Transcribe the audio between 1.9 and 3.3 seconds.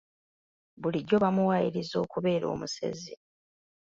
okubeera omusezi.